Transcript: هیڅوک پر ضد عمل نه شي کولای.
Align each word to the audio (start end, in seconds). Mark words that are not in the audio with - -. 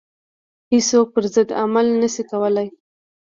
هیڅوک 0.73 1.07
پر 1.15 1.23
ضد 1.33 1.49
عمل 1.63 1.87
نه 2.01 2.07
شي 2.13 2.23
کولای. 2.31 2.67